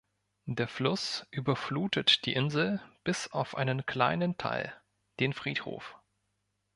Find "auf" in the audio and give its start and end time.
3.33-3.55